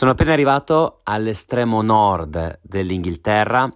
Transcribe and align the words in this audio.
Sono 0.00 0.12
appena 0.12 0.32
arrivato 0.32 1.00
all'estremo 1.02 1.82
nord 1.82 2.60
dell'Inghilterra 2.62 3.70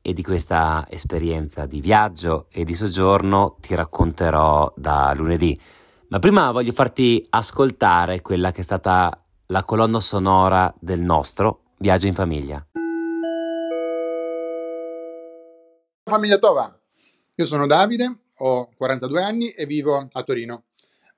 e 0.00 0.14
di 0.14 0.22
questa 0.22 0.86
esperienza 0.88 1.66
di 1.66 1.82
viaggio 1.82 2.46
e 2.50 2.64
di 2.64 2.72
soggiorno 2.72 3.58
ti 3.60 3.74
racconterò 3.74 4.72
da 4.74 5.12
lunedì. 5.14 5.60
Ma 6.08 6.20
prima 6.20 6.52
voglio 6.52 6.72
farti 6.72 7.26
ascoltare 7.28 8.22
quella 8.22 8.50
che 8.50 8.60
è 8.60 8.64
stata 8.64 9.22
la 9.48 9.62
colonna 9.64 10.00
sonora 10.00 10.74
del 10.80 11.02
nostro 11.02 11.64
viaggio 11.76 12.06
in 12.06 12.14
famiglia. 12.14 12.66
Famiglia 16.02 16.38
Tova, 16.38 16.80
io 17.34 17.44
sono 17.44 17.66
Davide, 17.66 18.20
ho 18.38 18.70
42 18.74 19.22
anni 19.22 19.50
e 19.50 19.66
vivo 19.66 20.08
a 20.10 20.22
Torino. 20.22 20.62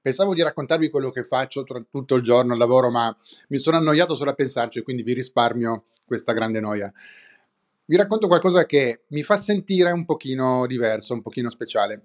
Pensavo 0.03 0.33
di 0.33 0.43
raccontarvi 0.43 0.89
quello 0.89 1.11
che 1.11 1.25
faccio 1.25 1.63
tutto 1.63 2.15
il 2.15 2.23
giorno 2.23 2.55
al 2.55 2.59
lavoro, 2.59 2.91
ma 2.91 3.15
mi 3.49 3.59
sono 3.59 3.77
annoiato 3.77 4.15
solo 4.15 4.31
a 4.31 4.35
pensarci, 4.35 4.81
quindi 4.81 5.03
vi 5.03 5.13
risparmio 5.13 5.85
questa 6.07 6.33
grande 6.33 6.59
noia. 6.59 6.91
Vi 7.85 7.97
racconto 7.97 8.27
qualcosa 8.27 8.65
che 8.65 9.03
mi 9.09 9.23
fa 9.23 9.37
sentire 9.37 9.91
un 9.91 10.07
pochino 10.07 10.67
diverso, 10.67 11.13
un 11.13 11.21
pochino 11.21 11.51
speciale. 11.51 12.01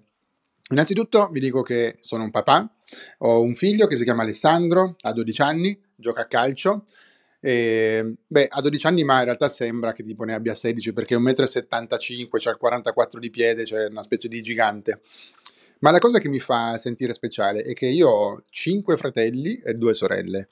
Innanzitutto 0.72 1.30
vi 1.32 1.40
dico 1.40 1.62
che 1.62 1.96
sono 2.00 2.24
un 2.24 2.30
papà, 2.30 2.70
ho 3.18 3.40
un 3.40 3.54
figlio 3.54 3.86
che 3.86 3.96
si 3.96 4.04
chiama 4.04 4.24
Alessandro, 4.24 4.96
ha 5.00 5.12
12 5.12 5.40
anni, 5.40 5.80
gioca 5.94 6.22
a 6.22 6.26
calcio. 6.26 6.84
E, 7.40 8.16
beh, 8.26 8.48
ha 8.50 8.60
12 8.60 8.86
anni, 8.88 9.04
ma 9.04 9.20
in 9.20 9.24
realtà 9.24 9.48
sembra 9.48 9.92
che 9.92 10.02
tipo 10.04 10.24
ne 10.24 10.34
abbia 10.34 10.52
16 10.52 10.92
perché 10.92 11.14
è 11.14 11.18
1,75 11.18 12.24
m, 12.24 12.38
c'ha 12.38 12.50
il 12.50 12.56
44 12.58 13.20
di 13.20 13.30
piede, 13.30 13.64
cioè 13.64 13.86
una 13.86 14.02
specie 14.02 14.28
di 14.28 14.42
gigante. 14.42 15.00
Ma 15.80 15.90
la 15.90 15.98
cosa 15.98 16.18
che 16.18 16.28
mi 16.28 16.38
fa 16.38 16.78
sentire 16.78 17.12
speciale 17.12 17.62
è 17.62 17.72
che 17.72 17.86
io 17.86 18.08
ho 18.08 18.42
cinque 18.50 18.96
fratelli 18.96 19.60
e 19.64 19.74
due 19.74 19.94
sorelle. 19.94 20.48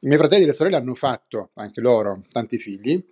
I 0.00 0.06
miei 0.06 0.18
fratelli 0.18 0.42
e 0.42 0.46
le 0.46 0.52
sorelle 0.52 0.76
hanno 0.76 0.94
fatto, 0.94 1.50
anche 1.54 1.80
loro, 1.80 2.22
tanti 2.28 2.58
figli. 2.58 3.02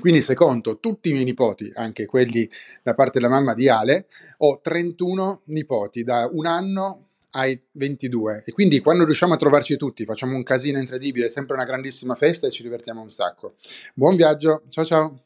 Quindi 0.00 0.20
se 0.20 0.34
conto 0.34 0.78
tutti 0.78 1.08
i 1.08 1.12
miei 1.12 1.24
nipoti, 1.24 1.70
anche 1.74 2.06
quelli 2.06 2.48
da 2.82 2.94
parte 2.94 3.18
della 3.18 3.30
mamma 3.30 3.54
di 3.54 3.68
Ale, 3.68 4.06
ho 4.38 4.60
31 4.60 5.42
nipoti 5.46 6.04
da 6.04 6.28
un 6.30 6.46
anno 6.46 7.08
ai 7.30 7.60
22 7.72 8.44
e 8.46 8.52
quindi 8.52 8.80
quando 8.80 9.04
riusciamo 9.04 9.34
a 9.34 9.36
trovarci 9.36 9.76
tutti 9.76 10.04
facciamo 10.04 10.34
un 10.34 10.42
casino 10.42 10.78
incredibile, 10.78 11.28
sempre 11.28 11.54
una 11.54 11.64
grandissima 11.64 12.14
festa 12.14 12.46
e 12.46 12.50
ci 12.50 12.62
divertiamo 12.62 13.00
un 13.00 13.10
sacco. 13.10 13.54
Buon 13.94 14.16
viaggio, 14.16 14.62
ciao 14.68 14.84
ciao! 14.84 15.22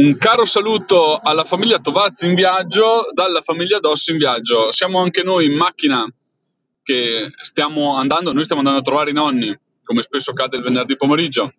Un 0.00 0.16
caro 0.16 0.46
saluto 0.46 1.18
alla 1.18 1.44
famiglia 1.44 1.78
Tovazzi 1.78 2.24
in 2.24 2.34
viaggio, 2.34 3.10
dalla 3.12 3.42
famiglia 3.42 3.80
Dossi 3.80 4.12
in 4.12 4.16
viaggio. 4.16 4.72
Siamo 4.72 4.98
anche 4.98 5.22
noi 5.22 5.44
in 5.44 5.54
macchina 5.54 6.10
che 6.82 7.30
stiamo 7.42 7.94
andando, 7.96 8.32
noi 8.32 8.44
stiamo 8.44 8.62
andando 8.62 8.80
a 8.80 8.82
trovare 8.82 9.10
i 9.10 9.12
nonni, 9.12 9.54
come 9.82 10.00
spesso 10.00 10.30
accade 10.30 10.56
il 10.56 10.62
venerdì 10.62 10.96
pomeriggio. 10.96 11.52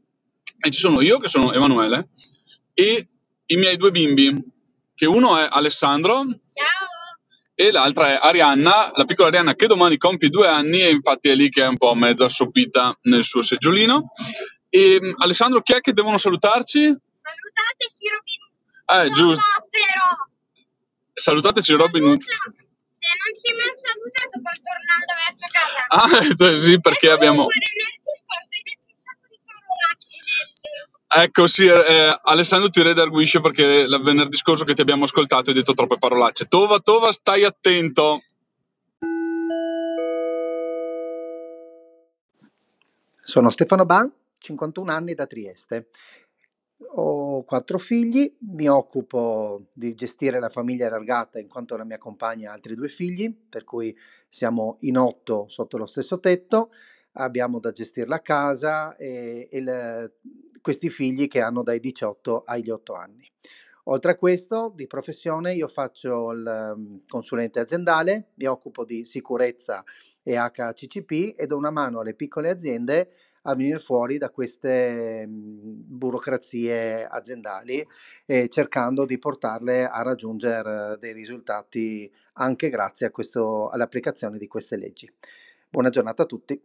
E 0.60 0.72
ci 0.72 0.80
sono 0.80 1.02
io, 1.02 1.20
che 1.20 1.28
sono 1.28 1.54
Emanuele, 1.54 2.10
e 2.74 3.10
i 3.46 3.56
miei 3.58 3.78
due 3.78 3.92
bimbi, 3.92 4.36
che 4.96 5.06
uno 5.06 5.38
è 5.38 5.48
Alessandro. 5.48 6.24
Ciao! 6.24 6.88
E 7.54 7.72
l'altra 7.72 8.10
è 8.10 8.20
Arianna, 8.20 8.92
la 8.96 9.06
piccola 9.06 9.28
Arianna 9.28 9.54
che 9.54 9.68
domani 9.68 9.98
compie 9.98 10.30
due 10.30 10.48
anni 10.48 10.82
e 10.82 10.90
infatti 10.90 11.30
è 11.30 11.36
lì 11.36 11.48
che 11.50 11.62
è 11.62 11.68
un 11.68 11.78
po' 11.78 11.94
mezza 11.94 12.26
assopita 12.26 12.98
nel 13.04 13.24
suo 13.24 13.44
seggiolino. 13.44 14.14
E 14.68 15.00
Alessandro, 15.18 15.62
chi 15.62 15.74
è 15.74 15.80
che 15.80 15.94
devono 15.94 16.18
salutarci? 16.18 16.96
Salutateci 17.22 18.10
Robin 18.10 18.42
Hood. 18.42 18.60
Eh, 18.90 19.08
giusto. 19.14 19.46
No, 19.46 19.68
però. 19.70 20.10
Salutateci 21.14 21.74
Robin 21.74 22.04
Hood. 22.04 22.22
Se 22.22 23.10
non 23.22 23.32
ci 23.38 23.50
mai 23.54 23.74
salutato 23.78 24.36
poi 24.42 24.58
tornando 24.66 25.12
verso 25.22 25.46
casa. 25.54 25.82
Ah, 25.90 26.58
sì, 26.66 26.80
perché 26.82 27.08
e 27.08 27.12
abbiamo... 27.12 27.46
venerdì 27.46 28.14
scorso 28.14 28.52
hai 28.58 28.64
detto 28.66 28.88
un 28.90 28.98
sacco 28.98 29.28
di 29.30 29.40
parolacce 29.46 30.18
nel... 30.18 31.26
Ecco, 31.26 31.48
sì, 31.48 31.66
eh, 31.68 32.20
Alessandro 32.24 32.70
ti 32.70 32.82
redarguisce 32.82 33.42
perché 33.42 33.64
il 33.64 34.02
venerdì 34.02 34.38
scorso 34.38 34.64
che 34.64 34.74
ti 34.74 34.82
abbiamo 34.82 35.04
ascoltato 35.04 35.50
hai 35.50 35.56
detto 35.56 35.74
troppe 35.74 35.98
parolacce. 35.98 36.46
Tova, 36.46 36.80
Tova, 36.80 37.12
stai 37.12 37.44
attento. 37.44 38.22
Sono 43.22 43.50
Stefano 43.50 43.86
Ban, 43.86 44.12
51 44.40 44.92
anni 44.92 45.14
da 45.14 45.28
Trieste. 45.28 45.90
Ho 46.94 47.44
quattro 47.44 47.78
figli, 47.78 48.36
mi 48.40 48.68
occupo 48.68 49.68
di 49.72 49.94
gestire 49.94 50.40
la 50.40 50.50
famiglia 50.50 50.88
allargata 50.88 51.40
in 51.40 51.48
quanto 51.48 51.78
la 51.78 51.86
mia 51.86 51.98
compagna 51.98 52.50
ha 52.50 52.54
altri 52.54 52.76
due 52.76 52.90
figli, 52.90 53.34
per 53.50 53.64
cui 53.64 53.96
siamo 54.28 54.78
in 54.82 54.98
otto 54.98 55.46
sotto 55.48 55.78
lo 55.78 55.86
stesso 55.86 56.20
tetto, 56.20 56.72
abbiamo 57.14 57.60
da 57.60 57.72
gestire 57.72 58.08
la 58.08 58.22
casa 58.22 58.96
e, 58.96 59.48
e 59.52 59.62
le, 59.62 60.14
questi 60.62 60.90
figli 60.90 61.28
che 61.28 61.42
hanno 61.42 61.64
dai 61.64 61.80
18 61.80 62.42
agli 62.46 62.70
8 62.70 62.94
anni. 62.94 63.32
Oltre 63.86 64.12
a 64.12 64.16
questo, 64.16 64.72
di 64.76 64.86
professione, 64.86 65.54
io 65.54 65.68
faccio 65.68 66.32
il 66.32 66.74
um, 66.76 67.02
consulente 67.08 67.60
aziendale, 67.60 68.30
mi 68.36 68.46
occupo 68.46 68.86
di 68.86 69.06
sicurezza 69.06 69.84
e 70.24 70.36
HCCP 70.36 71.36
e 71.38 71.48
do 71.48 71.58
una 71.58 71.72
mano 71.72 72.00
alle 72.00 72.14
piccole 72.14 72.50
aziende 72.50 73.10
a 73.44 73.56
venire 73.56 73.80
fuori 73.80 74.18
da 74.18 74.30
queste 74.30 75.26
mh, 75.26 75.84
burocrazie 75.88 77.06
aziendali 77.06 77.86
e 78.26 78.48
cercando 78.50 79.06
di 79.06 79.18
portarle 79.18 79.88
a 79.88 80.02
raggiungere 80.04 80.98
dei 81.00 81.14
risultati 81.14 82.12
anche 82.34 82.70
grazie 82.70 83.10
questo, 83.10 83.70
all'applicazione 83.70 84.38
di 84.38 84.48
queste 84.48 84.78
leggi. 84.78 85.12
Buona 85.70 85.90
giornata 85.90 86.24
a 86.24 86.26
tutti. 86.26 86.62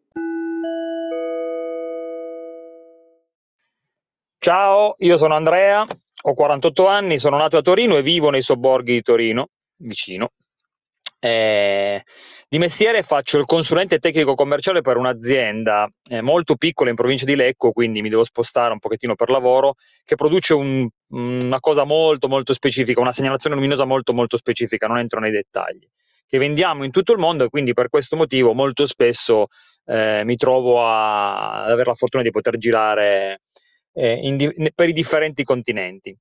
Ciao, 4.38 4.94
io 4.98 5.16
sono 5.16 5.34
Andrea, 5.34 5.84
ho 6.22 6.34
48 6.34 6.86
anni, 6.86 7.18
sono 7.18 7.36
nato 7.36 7.56
a 7.56 7.62
Torino 7.62 7.96
e 7.96 8.02
vivo 8.02 8.30
nei 8.30 8.42
sobborghi 8.42 8.92
di 8.92 9.02
Torino, 9.02 9.48
vicino. 9.78 10.30
Eh, 11.18 12.02
di 12.48 12.58
mestiere 12.58 13.02
faccio 13.02 13.38
il 13.38 13.44
consulente 13.44 13.98
tecnico 13.98 14.34
commerciale 14.34 14.80
per 14.80 14.96
un'azienda 14.96 15.88
eh, 16.08 16.20
molto 16.20 16.54
piccola 16.54 16.90
in 16.90 16.96
provincia 16.96 17.24
di 17.24 17.34
Lecco, 17.34 17.72
quindi 17.72 18.02
mi 18.02 18.08
devo 18.08 18.22
spostare 18.22 18.72
un 18.72 18.78
pochettino 18.78 19.16
per 19.16 19.30
lavoro, 19.30 19.74
che 20.04 20.14
produce 20.14 20.54
un, 20.54 20.86
una 21.10 21.60
cosa 21.60 21.84
molto 21.84 22.28
molto 22.28 22.52
specifica, 22.52 23.00
una 23.00 23.12
segnalazione 23.12 23.56
luminosa 23.56 23.84
molto 23.84 24.12
molto 24.12 24.36
specifica, 24.36 24.86
non 24.86 24.98
entro 24.98 25.18
nei 25.18 25.32
dettagli, 25.32 25.88
che 26.26 26.38
vendiamo 26.38 26.84
in 26.84 26.92
tutto 26.92 27.12
il 27.12 27.18
mondo 27.18 27.44
e 27.44 27.48
quindi 27.48 27.72
per 27.72 27.88
questo 27.88 28.14
motivo 28.14 28.52
molto 28.52 28.86
spesso 28.86 29.46
eh, 29.86 30.22
mi 30.24 30.36
trovo 30.36 30.84
a, 30.84 31.64
ad 31.64 31.70
avere 31.70 31.88
la 31.88 31.94
fortuna 31.94 32.22
di 32.22 32.30
poter 32.30 32.58
girare 32.58 33.40
eh, 33.92 34.34
di, 34.36 34.70
per 34.74 34.88
i 34.88 34.92
differenti 34.92 35.42
continenti. 35.42 36.16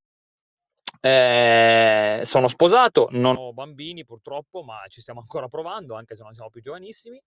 Eh, 1.05 2.21
sono 2.25 2.47
sposato, 2.47 3.09
non 3.11 3.35
ho 3.37 3.53
bambini 3.53 4.03
purtroppo, 4.03 4.63
ma 4.63 4.81
ci 4.87 5.01
stiamo 5.01 5.19
ancora 5.21 5.47
provando, 5.47 5.93
anche 5.93 6.15
se 6.15 6.23
non 6.23 6.33
siamo 6.33 6.49
più 6.49 6.61
giovanissimi. 6.61 7.21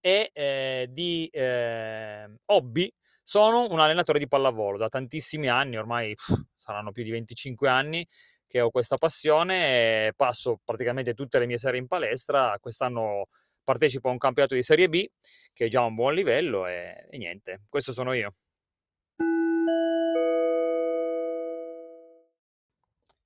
E 0.00 0.30
eh, 0.34 0.88
di 0.90 1.28
eh, 1.32 2.28
hobby 2.46 2.92
sono 3.22 3.68
un 3.70 3.78
allenatore 3.78 4.18
di 4.18 4.26
pallavolo 4.26 4.76
da 4.78 4.88
tantissimi 4.88 5.48
anni, 5.48 5.76
ormai 5.76 6.12
pff, 6.14 6.34
saranno 6.56 6.90
più 6.90 7.04
di 7.04 7.10
25 7.10 7.68
anni 7.68 8.06
che 8.48 8.60
ho 8.60 8.70
questa 8.70 8.96
passione. 8.96 10.12
passo 10.16 10.60
praticamente 10.64 11.14
tutte 11.14 11.38
le 11.38 11.46
mie 11.46 11.58
serie 11.58 11.78
in 11.80 11.86
palestra. 11.86 12.58
Quest'anno 12.60 13.26
partecipo 13.62 14.08
a 14.08 14.12
un 14.12 14.18
campionato 14.18 14.56
di 14.56 14.62
Serie 14.62 14.88
B, 14.88 15.06
che 15.52 15.66
è 15.66 15.68
già 15.68 15.82
un 15.82 15.94
buon 15.94 16.14
livello, 16.14 16.66
e, 16.66 17.06
e 17.08 17.16
niente, 17.16 17.62
questo 17.68 17.92
sono 17.92 18.12
io. 18.12 18.32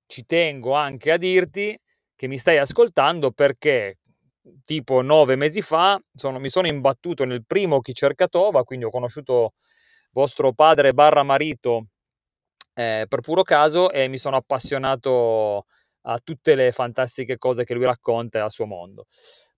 Ci 0.08 0.24
tengo 0.24 0.72
anche 0.72 1.12
a 1.12 1.18
dirti 1.18 1.78
che 2.16 2.26
mi 2.26 2.38
stai 2.38 2.56
ascoltando 2.58 3.30
perché 3.30 3.98
tipo 4.64 5.02
nove 5.02 5.36
mesi 5.36 5.60
fa 5.60 6.00
sono, 6.14 6.38
mi 6.38 6.48
sono 6.48 6.66
imbattuto 6.66 7.24
nel 7.24 7.44
primo 7.46 7.80
Chi 7.80 7.92
cerca 7.92 8.26
Tova, 8.26 8.64
quindi 8.64 8.86
ho 8.86 8.90
conosciuto 8.90 9.52
vostro 10.12 10.52
padre 10.52 10.94
barra 10.94 11.22
marito 11.22 11.88
eh, 12.74 13.04
per 13.06 13.20
puro 13.20 13.42
caso 13.42 13.90
e 13.92 14.08
mi 14.08 14.16
sono 14.16 14.36
appassionato 14.36 15.66
a 16.02 16.18
tutte 16.24 16.54
le 16.54 16.72
fantastiche 16.72 17.36
cose 17.36 17.64
che 17.64 17.74
lui 17.74 17.84
racconta 17.84 18.38
e 18.38 18.40
al 18.40 18.50
suo 18.50 18.64
mondo. 18.64 19.04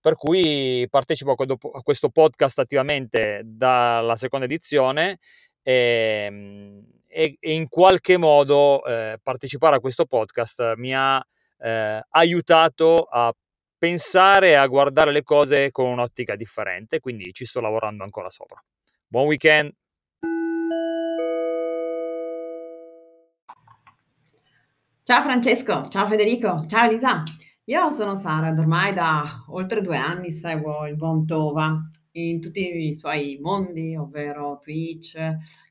Per 0.01 0.15
cui 0.15 0.85
partecipo 0.89 1.31
a 1.31 1.81
questo 1.81 2.09
podcast 2.09 2.59
attivamente 2.59 3.41
dalla 3.45 4.15
seconda 4.17 4.45
edizione 4.45 5.19
e, 5.61 6.25
ehm, 6.27 7.00
e, 7.11 7.35
e 7.39 7.53
in 7.53 7.67
qualche 7.67 8.17
modo 8.17 8.83
eh, 8.85 9.19
partecipare 9.21 9.75
a 9.75 9.79
questo 9.79 10.05
podcast 10.05 10.75
mi 10.75 10.95
ha 10.95 11.23
eh, 11.59 12.01
aiutato 12.09 13.03
a 13.03 13.33
pensare 13.77 14.55
a 14.55 14.65
guardare 14.67 15.11
le 15.11 15.23
cose 15.23 15.71
con 15.71 15.89
un'ottica 15.89 16.35
differente, 16.35 16.99
quindi 16.99 17.33
ci 17.33 17.45
sto 17.45 17.59
lavorando 17.59 18.03
ancora 18.03 18.29
sopra. 18.29 18.63
Buon 19.07 19.25
weekend! 19.25 19.71
Ciao 25.03 25.23
Francesco, 25.23 25.87
ciao 25.89 26.07
Federico, 26.07 26.63
ciao 26.67 26.85
Elisa. 26.85 27.23
Io 27.71 27.89
sono 27.89 28.17
Sara 28.17 28.49
ed 28.49 28.59
ormai 28.59 28.91
da 28.91 29.45
oltre 29.47 29.79
due 29.79 29.95
anni 29.95 30.29
seguo 30.29 30.85
il 30.87 30.97
buon 30.97 31.25
Tova 31.25 31.89
in 32.11 32.41
tutti 32.41 32.59
i 32.59 32.91
suoi 32.91 33.39
mondi, 33.41 33.95
ovvero 33.95 34.59
Twitch, 34.61 35.15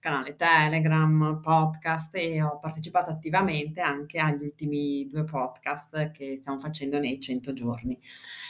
canale 0.00 0.34
Telegram, 0.34 1.40
podcast 1.42 2.16
e 2.16 2.42
ho 2.42 2.58
partecipato 2.58 3.10
attivamente 3.10 3.82
anche 3.82 4.18
agli 4.18 4.44
ultimi 4.44 5.06
due 5.10 5.24
podcast 5.24 6.10
che 6.10 6.36
stiamo 6.38 6.58
facendo 6.58 6.98
nei 6.98 7.20
100 7.20 7.52
giorni. 7.52 8.00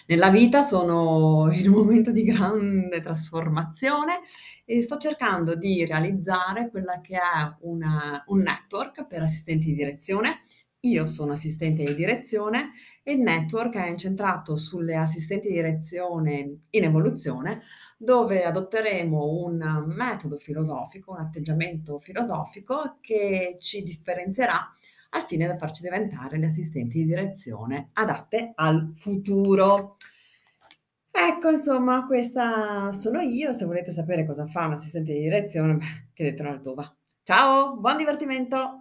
Nella 0.07 0.31
vita 0.31 0.63
sono 0.63 1.49
in 1.51 1.67
un 1.67 1.75
momento 1.75 2.13
di 2.13 2.23
grande 2.23 3.01
trasformazione 3.01 4.21
e 4.65 4.81
sto 4.81 4.97
cercando 4.97 5.57
di 5.57 5.85
realizzare 5.85 6.71
quella 6.71 7.01
che 7.01 7.17
è 7.17 7.57
una, 7.63 8.23
un 8.29 8.43
network 8.43 9.09
per 9.09 9.23
assistenti 9.23 9.67
di 9.67 9.75
direzione 9.75 10.43
io 10.81 11.07
sono 11.07 11.33
assistente 11.33 11.85
di 11.85 11.95
direzione 11.95 12.71
e 13.03 13.13
il 13.13 13.21
network 13.21 13.77
è 13.77 13.89
incentrato 13.89 14.57
sulle 14.57 14.97
assistenti 14.97 15.49
di 15.49 15.55
direzione 15.55 16.61
in 16.71 16.85
evoluzione, 16.85 17.63
dove 17.99 18.45
adotteremo 18.45 19.45
un 19.45 19.85
metodo 19.87 20.37
filosofico, 20.37 21.13
un 21.13 21.21
atteggiamento 21.21 21.99
filosofico 21.99 22.99
che 23.01 23.57
ci 23.61 23.83
differenzierà 23.83 24.73
al 25.11 25.23
fine 25.23 25.47
da 25.47 25.57
farci 25.57 25.83
diventare 25.83 26.39
le 26.39 26.47
assistenti 26.47 26.99
di 26.99 27.07
direzione 27.07 27.91
adatte 27.95 28.53
al 28.55 28.93
futuro. 28.95 29.97
Ecco, 31.13 31.51
insomma, 31.51 32.07
questa 32.07 32.93
sono 32.93 33.21
io. 33.21 33.53
Se 33.53 33.65
volete 33.67 33.91
sapere 33.91 34.25
cosa 34.25 34.47
fa 34.47 34.67
un 34.67 34.73
assistente 34.73 35.13
di 35.13 35.21
direzione, 35.21 35.75
beh, 35.75 36.09
chiedetelo 36.15 36.49
al 36.49 36.63
Tova. 36.63 36.97
Ciao, 37.23 37.77
buon 37.77 37.97
divertimento! 37.97 38.80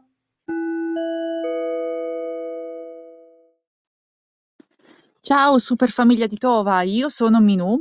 Ciao 5.22 5.58
super 5.60 5.90
famiglia 5.90 6.28
di 6.28 6.38
Tova, 6.38 6.82
io 6.82 7.10
sono 7.10 7.40
Minù 7.42 7.78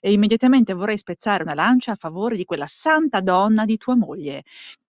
e 0.00 0.12
immediatamente 0.12 0.72
vorrei 0.72 0.96
spezzare 0.98 1.42
una 1.42 1.54
lancia 1.54 1.92
a 1.92 1.94
favore 1.96 2.36
di 2.36 2.44
quella 2.44 2.66
santa 2.66 3.20
donna 3.20 3.64
di 3.64 3.76
tua 3.76 3.94
moglie, 3.94 4.42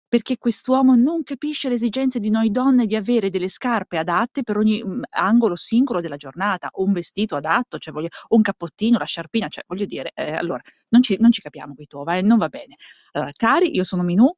perché 0.07 0.37
quest'uomo 0.37 0.95
non 0.95 1.23
capisce 1.23 1.67
le 1.69 1.75
esigenze 1.75 2.19
di 2.19 2.29
noi 2.29 2.51
donne 2.51 2.85
di 2.85 2.95
avere 2.95 3.29
delle 3.29 3.47
scarpe 3.49 3.97
adatte 3.97 4.43
per 4.43 4.57
ogni 4.57 4.81
mh, 4.83 5.01
angolo 5.11 5.55
singolo 5.55 5.99
della 6.01 6.15
giornata, 6.17 6.69
un 6.75 6.91
vestito 6.93 7.35
adatto, 7.35 7.77
cioè 7.77 7.93
voglio, 7.93 8.09
un 8.29 8.41
cappottino, 8.41 8.97
la 8.97 9.05
sciarpina, 9.05 9.47
cioè 9.49 9.63
voglio 9.67 9.85
dire, 9.85 10.11
eh, 10.15 10.31
allora, 10.33 10.61
non 10.89 11.01
ci, 11.03 11.17
non 11.19 11.31
ci 11.31 11.41
capiamo 11.41 11.75
qui 11.75 11.85
Tova, 11.85 12.15
eh, 12.17 12.21
non 12.21 12.37
va 12.37 12.47
bene. 12.49 12.75
Allora, 13.11 13.31
cari, 13.35 13.75
io 13.75 13.83
sono 13.83 14.03
Minù 14.03 14.33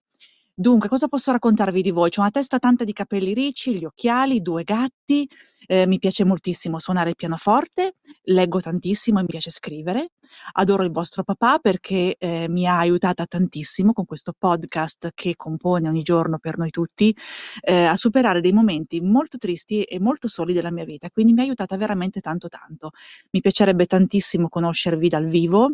Dunque, 0.61 0.89
cosa 0.89 1.07
posso 1.07 1.31
raccontarvi 1.31 1.81
di 1.81 1.89
voi? 1.89 2.11
C'ho 2.11 2.21
una 2.21 2.29
testa 2.29 2.59
tanta 2.59 2.83
di 2.83 2.93
capelli 2.93 3.33
ricci, 3.33 3.75
gli 3.79 3.83
occhiali, 3.83 4.41
due 4.41 4.63
gatti, 4.63 5.27
eh, 5.65 5.87
mi 5.87 5.97
piace 5.97 6.23
moltissimo 6.23 6.77
suonare 6.77 7.09
il 7.09 7.15
pianoforte, 7.15 7.95
leggo 8.25 8.59
tantissimo 8.59 9.17
e 9.17 9.21
mi 9.23 9.27
piace 9.27 9.49
scrivere. 9.49 10.11
Adoro 10.51 10.83
il 10.83 10.91
vostro 10.91 11.23
papà 11.23 11.57
perché 11.57 12.15
eh, 12.15 12.47
mi 12.47 12.67
ha 12.67 12.77
aiutata 12.77 13.25
tantissimo 13.25 13.91
con 13.91 14.05
questo 14.05 14.35
podcast 14.37 15.09
che 15.15 15.35
compone 15.35 15.87
ogni 15.87 16.03
giorno 16.03 16.37
per 16.37 16.59
noi 16.59 16.69
tutti 16.69 17.15
eh, 17.61 17.85
a 17.85 17.95
superare 17.95 18.39
dei 18.39 18.53
momenti 18.53 19.01
molto 19.01 19.39
tristi 19.39 19.81
e 19.81 19.99
molto 19.99 20.27
soli 20.27 20.53
della 20.53 20.69
mia 20.69 20.85
vita, 20.85 21.09
quindi 21.09 21.33
mi 21.33 21.39
ha 21.39 21.43
aiutata 21.43 21.75
veramente 21.75 22.21
tanto 22.21 22.49
tanto. 22.49 22.91
Mi 23.31 23.41
piacerebbe 23.41 23.87
tantissimo 23.87 24.47
conoscervi 24.47 25.09
dal 25.09 25.25
vivo 25.25 25.71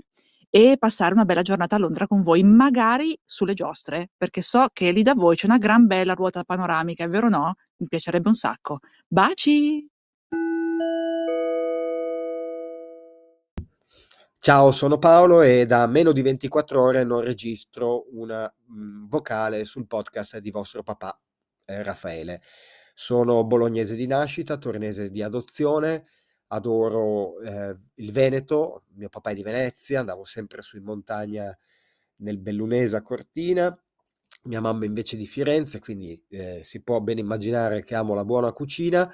e 0.49 0.77
passare 0.77 1.13
una 1.13 1.25
bella 1.25 1.41
giornata 1.41 1.75
a 1.75 1.79
Londra 1.79 2.07
con 2.07 2.23
voi, 2.23 2.44
magari 2.44 3.17
sulle 3.25 3.53
giostre, 3.53 4.09
perché 4.17 4.41
so 4.41 4.67
che 4.71 4.91
lì 4.91 5.03
da 5.03 5.13
voi 5.13 5.35
c'è 5.35 5.45
una 5.45 5.57
gran 5.57 5.85
bella 5.88 6.13
ruota 6.13 6.44
panoramica, 6.44 7.03
è 7.03 7.09
vero 7.09 7.27
o 7.27 7.29
no? 7.29 7.55
Mi 7.77 7.88
piacerebbe 7.88 8.27
un 8.27 8.35
sacco. 8.35 8.79
Baci! 9.07 9.88
Ciao, 14.39 14.71
sono 14.71 14.97
Paolo 14.97 15.41
e 15.41 15.65
da 15.65 15.85
meno 15.88 16.13
di 16.13 16.21
24 16.21 16.81
ore 16.81 17.03
non 17.03 17.21
registro 17.21 18.05
una 18.13 18.49
mh, 18.67 18.81
mm, 18.81 19.07
vocale 19.09 19.65
sul 19.65 19.88
podcast 19.88 20.38
di 20.38 20.51
vostro 20.51 20.83
papà 20.83 21.19
eh, 21.65 21.83
Raffaele. 21.83 22.41
Sono 22.94 23.44
bolognese 23.44 23.95
di 23.95 24.07
nascita, 24.07 24.57
tornese 24.57 25.09
di 25.09 25.21
adozione, 25.21 26.05
adoro 26.47 27.39
eh, 27.39 27.77
il 27.95 28.11
Veneto, 28.11 28.83
mio 28.95 29.09
papà 29.09 29.31
è 29.31 29.35
di 29.35 29.44
Venezia, 29.44 29.99
andavo 29.99 30.23
sempre 30.23 30.61
su 30.61 30.77
in 30.77 30.83
montagna 30.83 31.57
nel 32.17 32.38
Bellunese 32.38 32.95
a 32.95 33.01
Cortina, 33.01 33.77
mia 34.44 34.61
mamma 34.61 34.85
invece 34.85 35.17
di 35.17 35.25
Firenze, 35.25 35.79
quindi 35.79 36.21
eh, 36.29 36.61
si 36.63 36.81
può 36.81 36.99
ben 37.01 37.17
immaginare 37.17 37.83
che 37.83 37.95
amo 37.95 38.13
la 38.13 38.25
buona 38.25 38.51
cucina. 38.51 39.11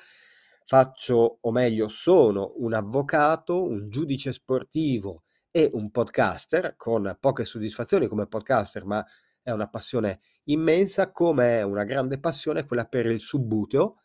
Faccio, 0.65 1.39
o 1.41 1.51
meglio, 1.51 1.87
sono 1.87 2.53
un 2.57 2.73
avvocato, 2.73 3.63
un 3.63 3.89
giudice 3.89 4.31
sportivo 4.31 5.23
e 5.51 5.69
un 5.73 5.91
podcaster 5.91 6.75
con 6.77 7.17
poche 7.19 7.45
soddisfazioni 7.45 8.07
come 8.07 8.27
podcaster, 8.27 8.85
ma 8.85 9.05
è 9.41 9.51
una 9.51 9.67
passione 9.67 10.21
immensa, 10.45 11.11
come 11.11 11.61
una 11.61 11.83
grande 11.83 12.19
passione 12.19 12.65
quella 12.65 12.85
per 12.85 13.07
il 13.07 13.19
subbuteo, 13.19 14.02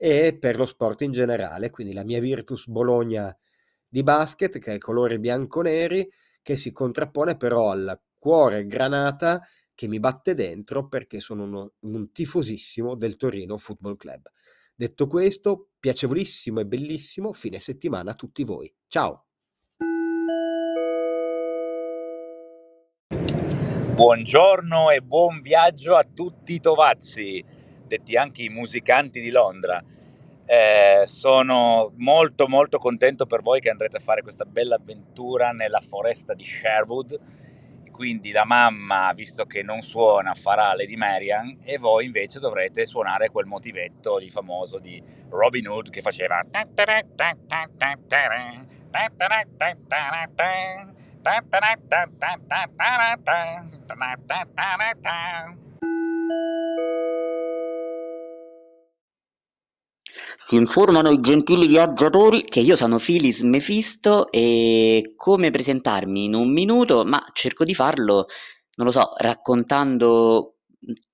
e 0.00 0.36
per 0.38 0.56
lo 0.56 0.64
sport 0.64 1.02
in 1.02 1.10
generale, 1.10 1.70
quindi 1.70 1.92
la 1.92 2.04
mia 2.04 2.20
Virtus 2.20 2.68
Bologna 2.68 3.36
di 3.86 4.02
basket 4.04 4.58
che 4.58 4.74
è 4.74 4.78
colori 4.78 5.18
bianco-neri 5.18 6.08
che 6.40 6.54
si 6.54 6.70
contrappone 6.70 7.36
però 7.36 7.70
al 7.70 8.00
cuore 8.16 8.66
granata 8.66 9.44
che 9.74 9.88
mi 9.88 9.98
batte 9.98 10.34
dentro 10.34 10.86
perché 10.86 11.18
sono 11.20 11.42
uno, 11.42 11.72
un 11.80 12.12
tifosissimo 12.12 12.94
del 12.94 13.16
Torino 13.16 13.56
Football 13.56 13.96
Club. 13.96 14.30
Detto 14.74 15.08
questo, 15.08 15.70
piacevolissimo 15.80 16.60
e 16.60 16.66
bellissimo 16.66 17.32
fine 17.32 17.58
settimana 17.58 18.12
a 18.12 18.14
tutti 18.14 18.44
voi. 18.44 18.72
Ciao! 18.86 19.24
Buongiorno 23.94 24.90
e 24.90 25.00
buon 25.00 25.40
viaggio 25.40 25.96
a 25.96 26.04
tutti 26.04 26.54
i 26.54 26.60
tovazzi 26.60 27.57
detti 27.88 28.16
anche 28.16 28.42
i 28.42 28.48
musicanti 28.48 29.20
di 29.20 29.30
Londra. 29.30 29.82
Eh, 30.44 31.02
sono 31.06 31.92
molto 31.96 32.46
molto 32.48 32.78
contento 32.78 33.26
per 33.26 33.42
voi 33.42 33.60
che 33.60 33.68
andrete 33.68 33.98
a 33.98 34.00
fare 34.00 34.22
questa 34.22 34.44
bella 34.44 34.76
avventura 34.76 35.50
nella 35.50 35.80
foresta 35.80 36.34
di 36.34 36.44
Sherwood. 36.44 37.18
Quindi 37.90 38.30
la 38.30 38.44
mamma, 38.44 39.12
visto 39.12 39.44
che 39.44 39.64
non 39.64 39.80
suona, 39.80 40.32
farà 40.32 40.72
Lady 40.74 40.94
Marian 40.94 41.58
e 41.64 41.78
voi 41.78 42.04
invece 42.04 42.38
dovrete 42.38 42.86
suonare 42.86 43.28
quel 43.28 43.46
motivetto 43.46 44.20
di 44.20 44.30
famoso 44.30 44.78
di 44.78 45.02
Robin 45.30 45.66
Hood 45.66 45.90
che 45.90 46.00
faceva 46.00 46.40
Si 60.40 60.54
informano 60.54 61.10
i 61.10 61.20
gentili 61.20 61.66
viaggiatori 61.66 62.44
che 62.44 62.60
io 62.60 62.76
sono 62.76 62.98
Filis 62.98 63.40
Mefisto 63.42 64.30
e 64.30 65.10
come 65.16 65.50
presentarmi 65.50 66.26
in 66.26 66.34
un 66.34 66.52
minuto, 66.52 67.04
ma 67.04 67.20
cerco 67.32 67.64
di 67.64 67.74
farlo, 67.74 68.26
non 68.76 68.86
lo 68.86 68.92
so, 68.92 69.14
raccontando 69.16 70.58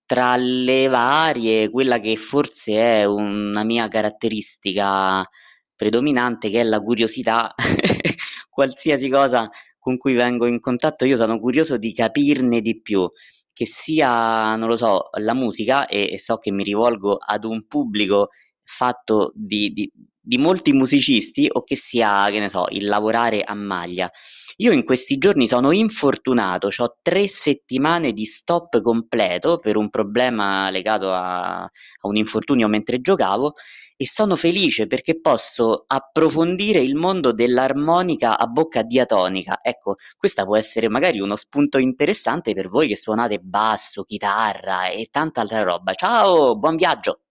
tra 0.04 0.37
le 0.37 0.88
varie 0.88 1.71
quella 1.71 2.00
che 2.00 2.16
forse 2.16 2.75
è 2.75 3.04
una 3.07 3.64
mia 3.64 3.88
caratteristica 3.88 5.26
predominante, 5.75 6.50
che 6.50 6.61
è 6.61 6.64
la 6.64 6.81
curiosità. 6.81 7.54
Qualsiasi 8.50 9.09
cosa 9.09 9.49
con 9.78 9.97
cui 9.97 10.12
vengo 10.12 10.45
in 10.47 10.61
contatto, 10.61 11.07
io 11.07 11.16
sono 11.16 11.40
curioso 11.40 11.78
di 11.78 11.95
capirne 11.95 12.61
di 12.61 12.78
più 12.83 13.11
che 13.54 13.64
sia, 13.66 14.54
non 14.57 14.69
lo 14.69 14.76
so, 14.76 15.09
la 15.19 15.35
musica 15.35 15.87
e, 15.87 16.11
e 16.12 16.19
so 16.19 16.37
che 16.37 16.50
mi 16.52 16.62
rivolgo 16.62 17.16
ad 17.16 17.45
un 17.45 17.66
pubblico 17.66 18.28
fatto 18.64 19.33
di, 19.35 19.73
di, 19.73 19.90
di 20.21 20.38
molti 20.38 20.73
musicisti 20.73 21.49
o 21.50 21.62
che 21.62 21.76
sia, 21.76 22.28
che 22.30 22.38
ne 22.40 22.49
so, 22.49 22.66
il 22.71 22.87
lavorare 22.87 23.42
a 23.42 23.54
maglia. 23.54 24.11
Io 24.59 24.73
in 24.73 24.85
questi 24.85 25.18
giorni 25.18 25.49
sono 25.49 25.73
infortunato, 25.73 26.68
ho 26.76 26.97
tre 27.02 27.26
settimane 27.26 28.12
di 28.12 28.25
stop 28.25 28.80
completo 28.80 29.59
per 29.59 29.76
un 29.76 29.90
problema 29.90 30.71
legato 30.71 31.12
a, 31.12 31.62
a 31.62 31.71
un 32.02 32.16
infortunio 32.16 32.68
mentre 32.68 33.00
giocavo 33.00 33.54
e 33.97 34.06
sono 34.06 34.37
felice 34.37 34.87
perché 34.87 35.21
posso 35.21 35.85
approfondire 35.87 36.80
il 36.80 36.94
mondo 36.94 37.33
dell'armonica 37.33 38.38
a 38.38 38.47
bocca 38.47 38.83
diatonica. 38.83 39.59
Ecco, 39.61 39.97
questa 40.16 40.44
può 40.44 40.56
essere 40.56 40.88
magari 40.88 41.21
uno 41.21 41.37
spunto 41.37 41.78
interessante 41.78 42.54
per 42.54 42.68
voi 42.68 42.88
che 42.88 42.97
suonate 42.97 43.38
basso, 43.38 44.02
chitarra 44.04 44.88
e 44.88 45.09
tanta 45.11 45.40
altra 45.40 45.62
roba. 45.62 45.92
Ciao, 45.94 46.56
buon 46.56 46.76
viaggio! 46.76 47.24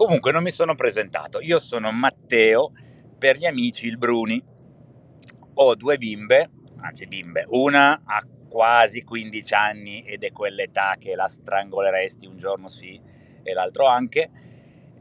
Comunque 0.00 0.32
non 0.32 0.42
mi 0.42 0.50
sono 0.50 0.74
presentato, 0.74 1.42
io 1.42 1.60
sono 1.60 1.92
Matteo, 1.92 2.72
per 3.18 3.36
gli 3.36 3.44
amici 3.44 3.86
il 3.86 3.98
Bruni. 3.98 4.42
Ho 5.52 5.74
due 5.74 5.98
bimbe, 5.98 6.48
anzi 6.80 7.06
bimbe, 7.06 7.44
una 7.48 8.00
ha 8.06 8.26
quasi 8.48 9.02
15 9.02 9.52
anni 9.52 10.00
ed 10.00 10.24
è 10.24 10.32
quell'età 10.32 10.96
che 10.98 11.14
la 11.14 11.28
strangoleresti 11.28 12.24
un 12.24 12.38
giorno 12.38 12.68
sì 12.68 12.98
e 13.42 13.52
l'altro 13.52 13.84
anche. 13.84 14.30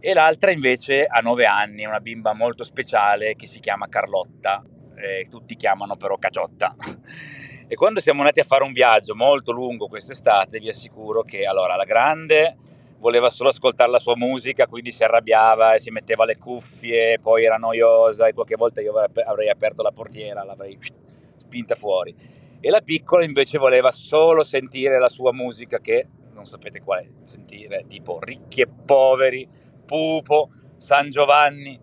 e 0.01 0.13
l'altra 0.13 0.51
invece 0.51 1.05
ha 1.05 1.21
9 1.21 1.45
anni, 1.45 1.85
una 1.85 2.01
bimba 2.01 2.33
molto 2.33 2.65
speciale 2.65 3.35
che 3.35 3.47
si 3.47 3.61
chiama 3.61 3.87
Carlotta, 3.87 4.61
eh, 4.97 5.27
tutti 5.29 5.55
chiamano 5.55 5.95
però 5.95 6.17
Caciotta. 6.17 6.75
E 7.71 7.75
quando 7.75 8.01
siamo 8.01 8.21
andati 8.21 8.39
a 8.39 8.43
fare 8.43 8.63
un 8.63 8.73
viaggio 8.73 9.15
molto 9.15 9.51
lungo 9.51 9.87
quest'estate, 9.87 10.57
vi 10.57 10.69
assicuro 10.69 11.21
che 11.21 11.45
allora 11.45 11.75
la 11.75 11.83
grande 11.83 12.57
voleva 12.99 13.29
solo 13.29 13.49
ascoltare 13.49 13.89
la 13.89 13.99
sua 13.99 14.15
musica, 14.15 14.67
quindi 14.67 14.91
si 14.91 15.03
arrabbiava 15.03 15.73
e 15.73 15.79
si 15.79 15.89
metteva 15.89 16.25
le 16.25 16.37
cuffie, 16.37 17.17
poi 17.19 17.45
era 17.45 17.55
noiosa 17.55 18.27
e 18.27 18.33
qualche 18.33 18.55
volta 18.55 18.81
io 18.81 18.93
avrei 18.93 19.49
aperto 19.49 19.81
la 19.81 19.91
portiera, 19.91 20.43
l'avrei 20.43 20.77
spinta 21.35 21.75
fuori. 21.75 22.15
E 22.61 22.69
la 22.69 22.81
piccola 22.81 23.23
invece 23.23 23.57
voleva 23.57 23.89
solo 23.89 24.43
sentire 24.43 24.99
la 24.99 25.07
sua 25.07 25.31
musica 25.31 25.79
che 25.79 26.07
non 26.33 26.45
sapete 26.45 26.81
quale 26.81 27.11
sentire, 27.23 27.85
tipo 27.87 28.19
ricchi 28.21 28.61
e 28.61 28.67
poveri, 28.67 29.47
Pupo, 29.85 30.49
San 30.77 31.09
Giovanni 31.09 31.79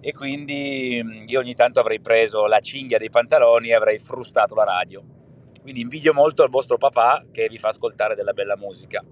e 0.00 0.12
quindi 0.12 1.00
mm, 1.02 1.24
io 1.26 1.40
ogni 1.40 1.54
tanto 1.54 1.80
avrei 1.80 2.00
preso 2.00 2.46
la 2.46 2.60
cinghia 2.60 2.98
dei 2.98 3.10
pantaloni 3.10 3.68
e 3.68 3.74
avrei 3.74 3.98
frustato 3.98 4.54
la 4.54 4.64
radio. 4.64 5.02
Quindi 5.60 5.80
invidio 5.80 6.12
molto 6.14 6.44
il 6.44 6.50
vostro 6.50 6.78
papà 6.78 7.24
che 7.30 7.48
vi 7.48 7.58
fa 7.58 7.68
ascoltare 7.68 8.14
della 8.14 8.32
bella 8.32 8.56
musica. 8.56 9.04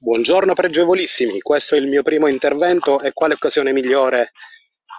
Buongiorno 0.00 0.52
pregevolissimi, 0.52 1.40
questo 1.40 1.74
è 1.74 1.78
il 1.78 1.88
mio 1.88 2.02
primo 2.02 2.28
intervento 2.28 3.00
e 3.00 3.12
quale 3.12 3.34
occasione 3.34 3.72
migliore 3.72 4.30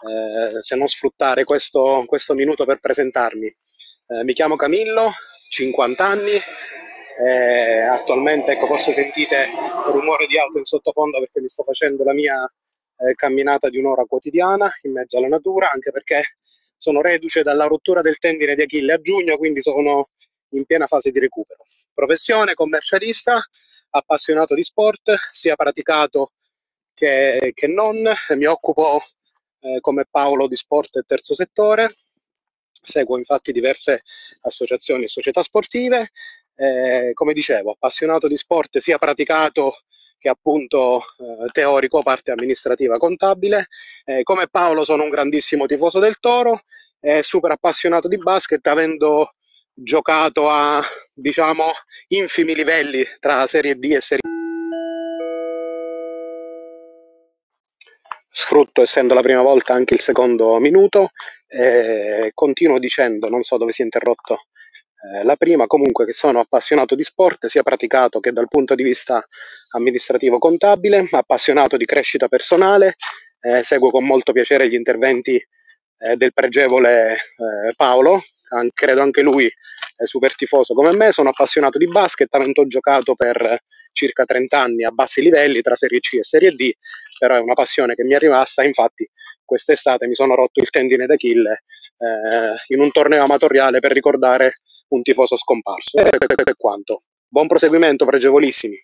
eh, 0.05 0.61
se 0.61 0.75
non 0.75 0.87
sfruttare 0.87 1.45
questo, 1.45 2.03
questo, 2.05 2.33
minuto 2.33 2.65
per 2.65 2.79
presentarmi. 2.81 3.47
Eh, 3.47 4.23
mi 4.25 4.33
chiamo 4.33 4.57
Camillo, 4.57 5.11
50 5.47 6.05
anni, 6.05 6.33
eh, 7.25 7.79
attualmente 7.79 8.51
ecco, 8.51 8.65
forse 8.65 8.91
sentite 8.91 9.45
rumore 9.93 10.27
di 10.27 10.37
auto 10.37 10.57
in 10.57 10.65
sottofondo 10.65 11.19
perché 11.19 11.39
mi 11.39 11.47
sto 11.47 11.63
facendo 11.63 12.03
la 12.03 12.13
mia 12.13 12.35
eh, 12.97 13.13
camminata 13.15 13.69
di 13.69 13.77
un'ora 13.77 14.03
quotidiana 14.03 14.69
in 14.81 14.91
mezzo 14.91 15.17
alla 15.17 15.29
natura, 15.29 15.71
anche 15.71 15.91
perché 15.91 16.23
sono 16.75 16.99
reduce 16.99 17.41
dalla 17.41 17.67
rottura 17.67 18.01
del 18.01 18.17
tendine 18.17 18.53
di 18.53 18.63
Achille 18.63 18.91
a 18.91 18.99
giugno, 19.01 19.37
quindi 19.37 19.61
sono 19.61 20.09
in 20.49 20.65
piena 20.65 20.87
fase 20.87 21.11
di 21.11 21.19
recupero. 21.19 21.63
Professione 21.93 22.53
commercialista, 22.53 23.41
appassionato 23.89 24.55
di 24.55 24.63
sport, 24.63 25.15
sia 25.31 25.55
praticato 25.55 26.31
che, 26.93 27.51
che 27.53 27.67
non. 27.67 28.01
Mi 28.35 28.45
occupo 28.45 29.01
eh, 29.61 29.79
come 29.81 30.05
Paolo 30.09 30.47
di 30.47 30.55
sport 30.55 30.97
e 30.97 31.03
terzo 31.05 31.33
settore, 31.33 31.93
seguo 32.71 33.17
infatti 33.17 33.51
diverse 33.51 34.03
associazioni 34.41 35.03
e 35.03 35.07
società 35.07 35.41
sportive. 35.41 36.11
Eh, 36.55 37.11
come 37.13 37.33
dicevo, 37.33 37.71
appassionato 37.71 38.27
di 38.27 38.35
sport 38.35 38.79
sia 38.79 38.97
praticato 38.97 39.73
che 40.17 40.27
appunto 40.27 40.99
eh, 40.99 41.47
teorico, 41.51 42.01
parte 42.01 42.31
amministrativa 42.31 42.97
contabile. 42.97 43.67
Eh, 44.03 44.23
come 44.23 44.47
Paolo 44.49 44.83
sono 44.83 45.03
un 45.03 45.09
grandissimo 45.09 45.65
tifoso 45.65 45.99
del 45.99 46.19
Toro 46.19 46.61
super 47.21 47.51
appassionato 47.51 48.09
di 48.09 48.17
basket, 48.17 48.67
avendo 48.67 49.35
giocato 49.81 50.49
a 50.49 50.83
diciamo 51.13 51.71
infimi 52.09 52.53
livelli 52.53 53.05
tra 53.19 53.47
Serie 53.47 53.75
D 53.75 53.83
e 53.85 54.01
Serie 54.01 54.19
Sfrutto, 58.31 58.81
essendo 58.81 59.13
la 59.13 59.21
prima 59.21 59.41
volta, 59.41 59.73
anche 59.73 59.95
il 59.95 59.99
secondo 59.99 60.59
minuto. 60.59 61.09
Eh, 61.47 62.31
continuo 62.33 62.79
dicendo, 62.79 63.27
non 63.27 63.41
so 63.41 63.57
dove 63.57 63.71
si 63.71 63.81
è 63.81 63.83
interrotto 63.83 64.43
eh, 65.01 65.23
la 65.23 65.35
prima 65.35 65.65
comunque 65.65 66.05
che 66.05 66.13
sono 66.13 66.39
appassionato 66.39 66.95
di 66.95 67.03
sport, 67.03 67.47
sia 67.47 67.63
praticato 67.63 68.19
che 68.19 68.31
dal 68.31 68.47
punto 68.47 68.75
di 68.75 68.83
vista 68.83 69.25
amministrativo 69.75 70.39
contabile, 70.39 71.07
appassionato 71.11 71.75
di 71.75 71.85
crescita 71.85 72.27
personale, 72.27 72.95
eh, 73.41 73.63
seguo 73.63 73.89
con 73.89 74.05
molto 74.05 74.31
piacere 74.31 74.69
gli 74.69 74.73
interventi 74.73 75.41
eh, 75.99 76.15
del 76.15 76.33
pregevole 76.33 77.13
eh, 77.13 77.73
Paolo, 77.75 78.21
an- 78.49 78.71
credo 78.73 79.01
anche 79.01 79.21
lui 79.21 79.51
è 79.95 80.05
super 80.05 80.33
tifoso 80.33 80.73
come 80.73 80.95
me, 80.95 81.11
sono 81.11 81.29
appassionato 81.29 81.77
di 81.77 81.85
basket, 81.85 82.33
avendo 82.33 82.65
giocato 82.67 83.15
per 83.15 83.59
circa 83.91 84.23
30 84.23 84.57
anni 84.57 84.83
a 84.85 84.91
bassi 84.91 85.21
livelli 85.21 85.59
tra 85.61 85.75
Serie 85.75 85.99
C 85.99 86.13
e 86.13 86.23
Serie 86.23 86.51
D, 86.51 86.71
però 87.17 87.35
è 87.35 87.39
una 87.41 87.53
passione 87.53 87.95
che 87.95 88.03
mi 88.05 88.13
è 88.13 88.17
rimasta, 88.17 88.63
infatti 88.63 89.07
quest'estate 89.43 90.07
mi 90.07 90.15
sono 90.15 90.35
rotto 90.35 90.61
il 90.61 90.69
tendine 90.69 91.05
d'Achille 91.05 91.63
eh, 91.97 92.73
in 92.73 92.79
un 92.79 92.91
torneo 92.91 93.23
amatoriale 93.23 93.79
per 93.79 93.91
ricordare 93.91 94.53
un 94.89 95.01
tifoso 95.01 95.35
scomparso. 95.35 95.97
E 95.97 96.53
quanto. 96.55 97.01
Buon 97.27 97.47
proseguimento, 97.47 98.05
pregevolissimi. 98.05 98.79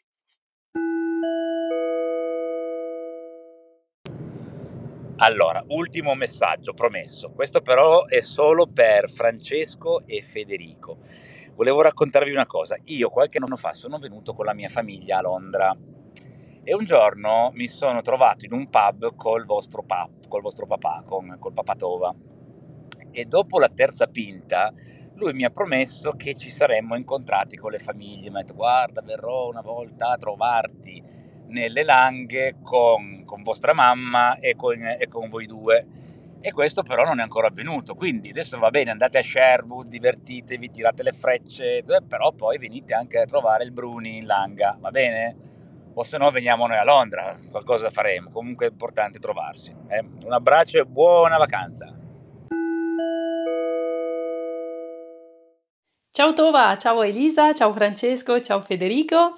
Allora, 5.17 5.63
ultimo 5.67 6.13
messaggio 6.13 6.73
promesso. 6.73 7.31
Questo 7.31 7.61
però 7.61 8.05
è 8.05 8.19
solo 8.19 8.67
per 8.67 9.09
Francesco 9.09 10.05
e 10.05 10.21
Federico. 10.21 10.97
Volevo 11.53 11.81
raccontarvi 11.81 12.31
una 12.31 12.45
cosa. 12.45 12.75
Io 12.85 13.09
qualche 13.09 13.37
anno 13.37 13.55
fa 13.55 13.71
sono 13.71 13.97
venuto 13.97 14.33
con 14.33 14.43
la 14.43 14.53
mia 14.53 14.67
famiglia 14.67 15.19
a 15.19 15.21
Londra 15.21 15.73
e 16.65 16.73
un 16.75 16.83
giorno 16.83 17.49
mi 17.53 17.67
sono 17.67 18.01
trovato 18.01 18.43
in 18.45 18.51
un 18.51 18.67
pub 18.69 19.15
col 19.15 19.45
vostro, 19.45 19.83
pap, 19.83 20.27
col 20.27 20.41
vostro 20.41 20.67
papà, 20.67 21.03
con, 21.05 21.37
col 21.39 21.53
papatova. 21.53 22.13
E 23.09 23.23
dopo 23.23 23.57
la 23.57 23.69
terza 23.69 24.07
pinta 24.07 24.69
lui 25.13 25.31
mi 25.31 25.45
ha 25.45 25.49
promesso 25.49 26.11
che 26.17 26.35
ci 26.35 26.49
saremmo 26.49 26.97
incontrati 26.97 27.55
con 27.55 27.71
le 27.71 27.79
famiglie, 27.79 28.29
mi 28.29 28.35
ha 28.35 28.39
detto 28.41 28.53
guarda 28.53 29.01
verrò 29.01 29.47
una 29.47 29.61
volta 29.61 30.09
a 30.09 30.17
trovarti 30.17 31.01
nelle 31.47 31.83
langhe 31.83 32.57
con, 32.61 33.23
con 33.25 33.43
vostra 33.43 33.73
mamma 33.73 34.39
e 34.39 34.55
con, 34.55 34.85
e 34.85 35.07
con, 35.07 35.29
voi 35.29 35.45
due. 35.45 35.85
E 36.39 36.51
questo 36.51 36.83
però 36.83 37.03
non 37.03 37.19
è 37.19 37.23
ancora 37.23 37.47
avvenuto, 37.47 37.95
quindi 37.95 38.29
adesso 38.29 38.59
va 38.59 38.69
bene, 38.69 38.91
andate 38.91 39.17
a 39.17 39.23
Sherwood, 39.23 39.87
divertitevi, 39.87 40.69
tirate 40.69 41.01
le 41.01 41.11
frecce, 41.11 41.83
però 42.07 42.31
poi 42.33 42.59
venite 42.59 42.93
anche 42.93 43.19
a 43.19 43.25
trovare 43.25 43.63
il 43.63 43.71
Bruni 43.71 44.17
in 44.17 44.27
langa, 44.27 44.77
va 44.79 44.89
bene? 44.91 45.35
O 45.95 46.03
se 46.03 46.17
no 46.17 46.29
veniamo 46.29 46.67
noi 46.67 46.77
a 46.77 46.83
Londra, 46.83 47.39
qualcosa 47.49 47.89
faremo, 47.89 48.29
comunque 48.29 48.67
è 48.67 48.69
importante 48.69 49.17
trovarsi. 49.17 49.75
Eh? 49.87 50.05
Un 50.23 50.33
abbraccio 50.33 50.79
e 50.79 50.85
buona 50.85 51.37
vacanza! 51.37 51.95
Ciao 56.15 56.31
Tova, 56.31 56.77
ciao 56.77 57.03
Elisa, 57.03 57.53
ciao 57.53 57.73
Francesco, 57.73 58.39
ciao 58.39 58.61
Federico. 58.61 59.33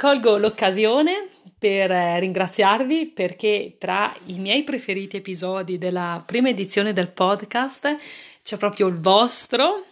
Colgo 0.00 0.36
l'occasione 0.36 1.26
per 1.58 1.90
eh, 1.90 2.20
ringraziarvi 2.20 3.06
perché 3.06 3.74
tra 3.80 4.14
i 4.26 4.38
miei 4.38 4.62
preferiti 4.62 5.16
episodi 5.16 5.76
della 5.76 6.22
prima 6.24 6.50
edizione 6.50 6.92
del 6.92 7.08
podcast 7.08 7.96
c'è 8.44 8.56
proprio 8.58 8.86
il 8.86 9.00
vostro, 9.00 9.82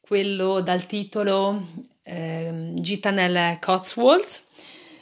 quello 0.00 0.62
dal 0.62 0.86
titolo 0.86 1.66
eh, 2.02 2.72
Gita 2.76 3.10
nel 3.10 3.58
Cotswolds 3.60 4.42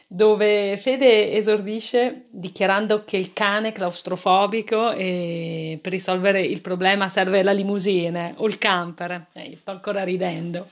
dove 0.08 0.76
Fede 0.78 1.32
esordisce 1.32 2.24
dichiarando 2.30 3.04
che 3.04 3.18
il 3.18 3.32
cane 3.32 3.68
è 3.68 3.72
claustrofobico 3.72 4.90
e 4.90 5.78
per 5.80 5.92
risolvere 5.92 6.42
il 6.42 6.60
problema 6.60 7.08
serve 7.08 7.44
la 7.44 7.52
limousine 7.52 8.34
o 8.38 8.48
il 8.48 8.58
camper. 8.58 9.26
Eh, 9.32 9.54
sto 9.54 9.70
ancora 9.70 10.02
ridendo. 10.02 10.66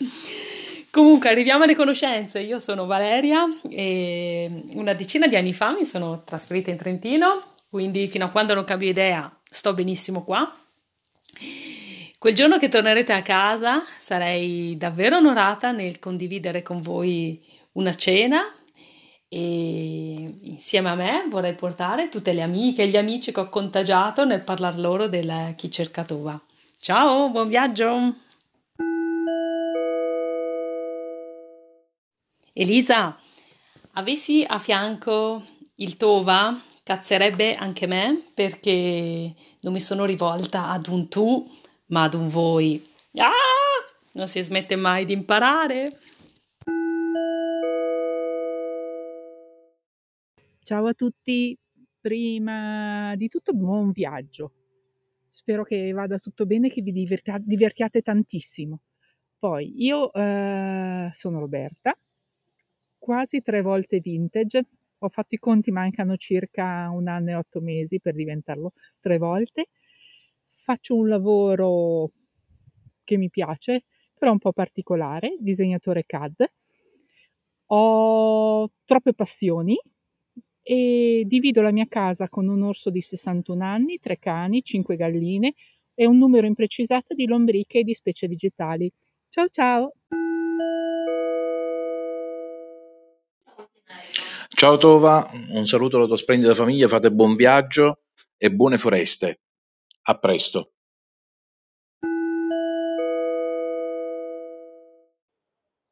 Comunque 0.91 1.29
arriviamo 1.29 1.65
alle 1.65 1.75
conoscenze. 1.75 2.41
Io 2.41 2.59
sono 2.59 2.87
Valeria 2.87 3.47
e 3.69 4.65
una 4.75 4.95
decina 4.95 5.27
di 5.27 5.37
anni 5.37 5.53
fa 5.53 5.73
mi 5.73 5.85
sono 5.85 6.23
trasferita 6.25 6.71
in 6.71 6.77
Trentino, 6.77 7.43
quindi 7.69 8.09
fino 8.09 8.25
a 8.25 8.31
quando 8.31 8.55
non 8.55 8.65
cambio 8.65 8.89
idea 8.89 9.31
sto 9.51 9.75
benissimo 9.75 10.25
qua. 10.25 10.51
Quel 12.19 12.35
giorno 12.35 12.59
che 12.59 12.69
tornerete 12.69 13.13
a 13.13 13.23
casa 13.23 13.85
sarei 13.97 14.77
davvero 14.77 15.19
onorata 15.19 15.71
nel 15.71 15.99
condividere 15.99 16.63
con 16.63 16.81
voi 16.81 17.41
una 17.73 17.95
cena 17.95 18.53
e 19.29 20.35
insieme 20.41 20.89
a 20.89 20.95
me 20.95 21.27
vorrei 21.29 21.55
portare 21.55 22.09
tutte 22.09 22.33
le 22.33 22.43
amiche 22.43 22.83
e 22.83 22.87
gli 22.89 22.97
amici 22.97 23.31
che 23.31 23.41
ho 23.41 23.49
contagiato 23.49 24.25
nel 24.25 24.43
parlar 24.43 24.79
loro 24.79 25.07
del 25.07 25.53
Chi 25.55 25.71
cerca 25.71 26.03
Tova. 26.03 26.41
Ciao, 26.81 27.29
buon 27.29 27.49
viaggio! 27.49 28.27
Elisa, 32.61 33.17
avessi 33.93 34.45
a 34.45 34.59
fianco 34.59 35.45
il 35.77 35.97
Tova, 35.97 36.61
cazzerebbe 36.83 37.55
anche 37.55 37.87
me 37.87 38.25
perché 38.35 39.33
non 39.61 39.73
mi 39.73 39.81
sono 39.81 40.05
rivolta 40.05 40.69
ad 40.69 40.89
un 40.89 41.09
tu, 41.09 41.49
ma 41.87 42.03
ad 42.03 42.15
un 42.15 42.27
voi. 42.27 42.85
Ah! 43.15 43.31
Non 44.15 44.27
si 44.27 44.41
smette 44.41 44.75
mai 44.75 45.05
di 45.05 45.13
imparare. 45.13 46.01
Ciao 50.61 50.87
a 50.89 50.95
tutti, 50.95 51.57
prima 52.01 53.15
di 53.15 53.29
tutto 53.29 53.53
buon 53.53 53.93
viaggio. 53.93 54.53
Spero 55.31 55.63
che 55.63 55.93
vada 55.93 56.19
tutto 56.19 56.45
bene, 56.45 56.71
che 56.71 56.83
vi 56.83 56.91
divertia- 56.91 57.39
divertiate 57.41 58.03
tantissimo. 58.03 58.81
Poi 59.39 59.85
io 59.85 60.13
eh, 60.13 61.09
sono 61.13 61.39
Roberta, 61.39 61.97
quasi 63.09 63.41
tre 63.41 63.63
volte 63.63 64.01
vintage. 64.01 64.67
Ho 64.99 65.09
fatto 65.09 65.35
i 65.35 65.39
conti, 65.39 65.71
mancano 65.71 66.17
circa 66.19 66.91
un 66.91 67.09
anno 67.09 67.31
e 67.31 67.35
otto 67.37 67.61
mesi 67.63 68.01
per 68.01 68.15
diventarlo 68.15 68.73
tre 69.01 69.17
volte. 69.17 69.69
Faccio 70.45 70.95
un 70.95 71.09
lavoro 71.09 72.11
che 73.05 73.17
mi 73.17 73.31
piace, 73.31 73.85
però 74.13 74.33
un 74.33 74.39
po' 74.39 74.53
particolare, 74.53 75.37
disegnatore 75.41 76.05
CAD. 76.05 76.51
Ho 77.71 78.67
troppe 78.85 79.15
passioni 79.15 79.77
e 80.63 81.23
divido 81.27 81.63
la 81.63 81.73
mia 81.73 81.87
casa 81.89 82.29
con 82.29 82.47
un 82.49 82.63
orso 82.63 82.91
di 82.91 83.01
61 83.01 83.63
anni, 83.63 83.99
tre 83.99 84.19
cani, 84.19 84.63
cinque 84.63 84.97
galline 84.97 85.55
e 85.95 86.07
un 86.07 86.19
numero 86.19 86.47
imprecisato 86.47 87.15
di 87.15 87.27
lombriche 87.27 87.79
e 87.79 87.85
di 87.85 87.95
specie 87.95 88.29
vegetali. 88.29 88.91
Ciao 89.29 89.49
ciao! 89.49 89.93
Ciao 94.59 94.77
Tova, 94.77 95.31
un 95.51 95.69
saluto 95.69 95.99
alla 95.99 96.07
tua 96.07 96.17
splendida 96.17 96.53
famiglia, 96.53 96.89
fate 96.89 97.13
buon 97.13 97.37
viaggio 97.37 98.01
e 98.37 98.51
buone 98.51 98.77
foreste. 98.77 99.43
A 100.03 100.19
presto. 100.19 100.73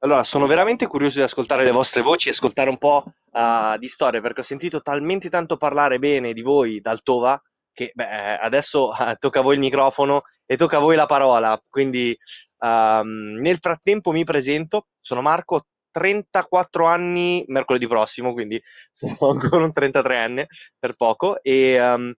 Allora, 0.00 0.25
sono 0.25 0.49
veramente 0.49 0.88
curioso 0.88 1.18
di 1.18 1.23
ascoltare 1.23 1.62
le 1.62 1.70
vostre 1.70 2.02
voci 2.02 2.26
e 2.26 2.32
ascoltare 2.32 2.68
un 2.68 2.76
po' 2.76 3.04
uh, 3.06 3.78
di 3.78 3.87
storie, 3.87 4.20
perché 4.20 4.40
ho 4.40 4.42
sentito 4.42 4.82
talmente 4.82 5.30
tanto 5.30 5.56
parlare 5.56 6.00
bene 6.00 6.32
di 6.32 6.42
voi 6.42 6.80
dal 6.80 7.04
Tova 7.04 7.40
che 7.73 7.92
beh, 7.94 8.38
adesso 8.38 8.88
uh, 8.88 9.14
tocca 9.16 9.38
a 9.38 9.42
voi 9.42 9.54
il 9.54 9.61
microfono 9.61 10.23
e 10.44 10.56
tocca 10.56 10.78
a 10.78 10.80
voi 10.80 10.96
la 10.96 11.06
parola. 11.06 11.56
Quindi 11.68 12.18
um, 12.58 13.38
nel 13.40 13.58
frattempo 13.61 14.11
mi 14.11 14.25
presento, 14.25 14.88
sono 15.00 15.23
Marco, 15.23 15.66
34 15.96 16.84
anni 16.84 17.42
mercoledì 17.48 17.86
prossimo, 17.86 18.34
quindi 18.34 18.62
sono 18.92 19.16
ancora 19.32 19.64
un 19.64 19.72
33enne 19.74 20.44
per 20.78 20.94
poco. 20.94 21.42
E 21.42 21.80
um, 21.80 22.12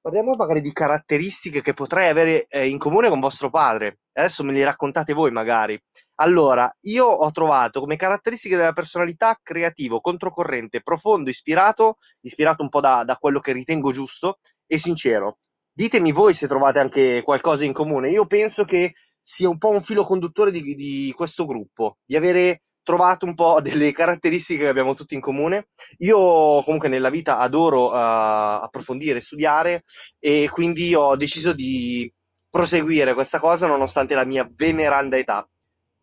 parliamo 0.00 0.34
magari 0.34 0.60
di 0.60 0.72
caratteristiche 0.72 1.62
che 1.62 1.72
potrei 1.72 2.08
avere 2.08 2.46
eh, 2.48 2.68
in 2.68 2.78
comune 2.78 3.08
con 3.08 3.20
vostro 3.20 3.48
padre. 3.48 4.00
Adesso 4.12 4.42
me 4.42 4.52
le 4.52 4.64
raccontate 4.64 5.12
voi 5.12 5.30
magari. 5.30 5.80
Allora, 6.16 6.68
io 6.86 7.06
ho 7.06 7.30
trovato 7.30 7.78
come 7.78 7.94
caratteristiche 7.94 8.56
della 8.56 8.72
personalità 8.72 9.38
creativo, 9.40 10.00
controcorrente, 10.00 10.82
profondo, 10.82 11.30
ispirato, 11.30 11.98
ispirato 12.22 12.64
un 12.64 12.68
po' 12.68 12.80
da, 12.80 13.04
da 13.04 13.14
quello 13.14 13.38
che 13.38 13.52
ritengo 13.52 13.92
giusto 13.92 14.38
e 14.66 14.76
sincero. 14.76 15.38
Ditemi 15.72 16.10
voi 16.10 16.34
se 16.34 16.48
trovate 16.48 16.80
anche 16.80 17.22
qualcosa 17.22 17.64
in 17.64 17.72
comune. 17.72 18.10
Io 18.10 18.26
penso 18.26 18.64
che 18.64 18.94
sia 19.22 19.48
un 19.48 19.58
po' 19.58 19.68
un 19.68 19.84
filo 19.84 20.04
conduttore 20.04 20.50
di, 20.50 20.74
di 20.74 21.12
questo 21.14 21.46
gruppo, 21.46 21.98
di 22.04 22.16
avere 22.16 22.62
trovato 22.82 23.26
un 23.26 23.34
po' 23.34 23.60
delle 23.62 23.92
caratteristiche 23.92 24.64
che 24.64 24.68
abbiamo 24.68 24.94
tutti 24.94 25.14
in 25.14 25.20
comune. 25.20 25.68
Io 25.98 26.62
comunque 26.62 26.88
nella 26.88 27.10
vita 27.10 27.38
adoro 27.38 27.90
uh, 27.90 28.62
approfondire, 28.62 29.20
studiare 29.20 29.84
e 30.18 30.48
quindi 30.50 30.94
ho 30.94 31.16
deciso 31.16 31.52
di 31.52 32.12
proseguire 32.48 33.14
questa 33.14 33.38
cosa 33.38 33.66
nonostante 33.66 34.14
la 34.14 34.24
mia 34.24 34.48
veneranda 34.52 35.16
età. 35.16 35.48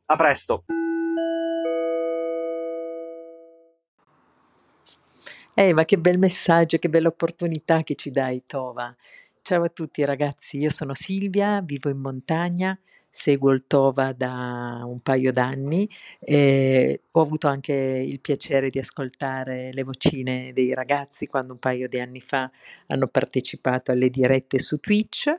A 0.05 0.15
presto! 0.15 0.63
Eh, 5.59 5.73
ma 5.73 5.85
che 5.85 5.97
bel 5.97 6.19
messaggio, 6.19 6.77
che 6.77 6.87
bella 6.87 7.07
opportunità 7.07 7.81
che 7.81 7.95
ci 7.95 8.11
dai, 8.11 8.43
Tova. 8.45 8.95
Ciao 9.41 9.63
a 9.63 9.69
tutti 9.69 10.05
ragazzi, 10.05 10.59
io 10.59 10.69
sono 10.69 10.93
Silvia, 10.93 11.61
vivo 11.63 11.89
in 11.89 11.97
montagna, 11.97 12.79
seguo 13.17 13.51
il 13.51 13.65
Tova 13.65 14.13
da 14.13 14.83
un 14.85 14.99
paio 14.99 15.31
d'anni 15.31 15.89
e 16.19 17.01
ho 17.11 17.21
avuto 17.21 17.47
anche 17.47 17.73
il 17.73 18.19
piacere 18.19 18.69
di 18.69 18.77
ascoltare 18.77 19.71
le 19.73 19.83
vocine 19.83 20.53
dei 20.53 20.73
ragazzi 20.75 21.25
quando 21.25 21.53
un 21.53 21.59
paio 21.59 21.87
di 21.87 21.99
anni 21.99 22.21
fa 22.21 22.49
hanno 22.87 23.07
partecipato 23.07 23.91
alle 23.91 24.11
dirette 24.11 24.59
su 24.59 24.79
Twitch. 24.79 25.33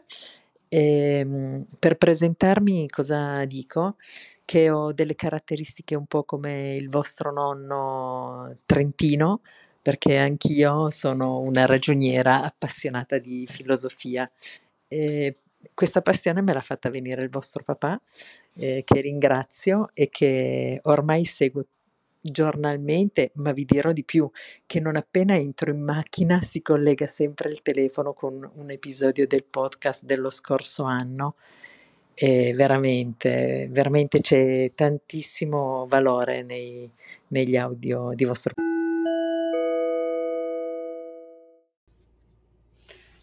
E, 0.69 1.19
ehm, 1.21 1.67
per 1.79 1.97
presentarmi 1.97 2.89
cosa 2.89 3.45
dico? 3.45 3.95
Che 4.45 4.71
ho 4.71 4.93
delle 4.93 5.15
caratteristiche 5.15 5.95
un 5.95 6.07
po' 6.07 6.25
come 6.25 6.75
il 6.75 6.89
vostro 6.89 7.33
nonno 7.33 8.59
trentino, 8.67 9.41
perché 9.81 10.17
anch'io 10.19 10.91
sono 10.91 11.39
una 11.39 11.65
ragioniera 11.67 12.43
appassionata 12.43 13.19
di 13.19 13.47
filosofia. 13.47 14.29
E 14.89 15.37
questa 15.75 16.03
passione 16.03 16.41
me 16.41 16.53
l'ha 16.53 16.61
fatta 16.61 16.91
venire 16.91 17.23
il 17.23 17.31
vostro 17.31 17.63
papà, 17.63 18.01
eh, 18.55 18.83
che 18.85 19.01
ringrazio 19.01 19.91
e 19.95 20.09
che 20.09 20.81
ormai 20.85 21.25
seguo 21.25 21.65
giornalmente, 22.21 23.31
ma 23.35 23.53
vi 23.53 23.65
dirò 23.65 23.93
di 23.93 24.05
più, 24.05 24.29
che 24.67 24.81
non 24.81 24.97
appena 24.97 25.37
entro 25.37 25.71
in 25.71 25.83
macchina 25.83 26.41
si 26.41 26.63
collega 26.63 27.07
sempre 27.07 27.51
il 27.51 27.63
telefono 27.63 28.13
con 28.13 28.49
un 28.55 28.71
episodio 28.71 29.27
del 29.27 29.45
podcast 29.45 30.05
dello 30.05 30.31
scorso 30.31 30.85
anno. 30.85 31.37
E 32.21 32.53
veramente, 32.53 33.69
veramente 33.71 34.21
c'è 34.21 34.73
tantissimo 34.75 35.87
valore 35.89 36.43
nei, 36.43 36.91
negli 37.29 37.57
audio 37.57 38.11
di 38.13 38.25
vostro 38.25 38.55
papà. 38.55 38.68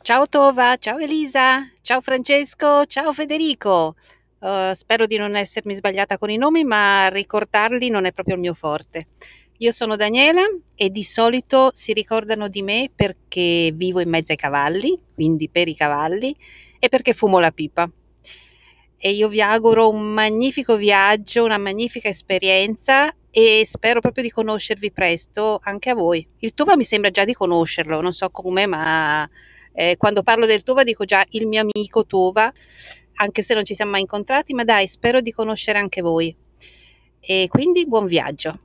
Ciao 0.05 0.27
Tova, 0.27 0.75
ciao 0.77 0.99
Elisa, 0.99 1.67
ciao 1.81 1.99
Francesco, 1.99 2.85
ciao 2.85 3.11
Federico. 3.11 3.95
Uh, 4.37 4.71
spero 4.73 5.07
di 5.07 5.17
non 5.17 5.35
essermi 5.35 5.73
sbagliata 5.73 6.19
con 6.19 6.29
i 6.29 6.37
nomi, 6.37 6.63
ma 6.63 7.07
ricordarli 7.07 7.89
non 7.89 8.05
è 8.05 8.13
proprio 8.13 8.35
il 8.35 8.41
mio 8.41 8.53
forte. 8.53 9.07
Io 9.57 9.71
sono 9.71 9.95
Daniela 9.95 10.43
e 10.75 10.91
di 10.91 11.03
solito 11.03 11.71
si 11.73 11.91
ricordano 11.91 12.49
di 12.49 12.61
me 12.61 12.91
perché 12.95 13.71
vivo 13.73 13.99
in 13.99 14.09
mezzo 14.09 14.31
ai 14.31 14.37
cavalli, 14.37 14.95
quindi 15.11 15.49
per 15.49 15.67
i 15.67 15.75
cavalli, 15.75 16.35
e 16.77 16.87
perché 16.87 17.13
fumo 17.13 17.39
la 17.39 17.49
pipa. 17.49 17.91
E 18.97 19.09
io 19.09 19.27
vi 19.27 19.41
auguro 19.41 19.89
un 19.89 20.03
magnifico 20.03 20.75
viaggio, 20.75 21.45
una 21.45 21.57
magnifica 21.57 22.09
esperienza 22.09 23.11
e 23.31 23.63
spero 23.65 24.01
proprio 24.01 24.23
di 24.23 24.29
conoscervi 24.29 24.91
presto 24.91 25.59
anche 25.63 25.89
a 25.89 25.95
voi. 25.95 26.23
Il 26.41 26.53
Tova 26.53 26.75
mi 26.75 26.83
sembra 26.83 27.09
già 27.09 27.25
di 27.25 27.33
conoscerlo, 27.33 28.01
non 28.01 28.13
so 28.13 28.29
come, 28.29 28.67
ma 28.67 29.27
eh, 29.75 29.97
quando 29.97 30.23
parlo 30.23 30.45
del 30.45 30.63
Tova 30.63 30.83
dico 30.83 31.05
già 31.05 31.23
il 31.31 31.47
mio 31.47 31.61
amico 31.61 32.05
Tova, 32.05 32.51
anche 33.15 33.43
se 33.43 33.53
non 33.53 33.65
ci 33.65 33.75
siamo 33.75 33.91
mai 33.91 34.01
incontrati, 34.01 34.53
ma 34.53 34.63
dai, 34.63 34.88
spero 34.88 35.21
di 35.21 35.31
conoscere 35.31 35.77
anche 35.77 36.01
voi. 36.01 36.35
E 37.19 37.47
quindi 37.49 37.85
buon 37.85 38.05
viaggio. 38.05 38.59